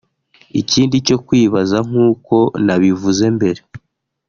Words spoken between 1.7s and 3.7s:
nkuko nabivuze mbere